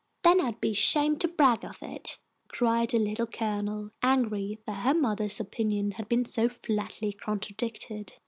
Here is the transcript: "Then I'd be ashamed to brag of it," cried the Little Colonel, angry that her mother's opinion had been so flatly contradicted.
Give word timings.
"Then 0.23 0.41
I'd 0.41 0.59
be 0.59 0.71
ashamed 0.71 1.21
to 1.21 1.27
brag 1.27 1.63
of 1.63 1.83
it," 1.83 2.17
cried 2.47 2.89
the 2.89 2.97
Little 2.97 3.27
Colonel, 3.27 3.91
angry 4.01 4.57
that 4.65 4.79
her 4.79 4.95
mother's 4.95 5.39
opinion 5.39 5.91
had 5.91 6.09
been 6.09 6.25
so 6.25 6.49
flatly 6.49 7.13
contradicted. 7.13 8.13